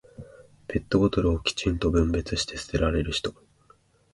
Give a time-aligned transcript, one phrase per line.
[0.67, 3.35] ペットボトルをきちんと分別して捨てられる人。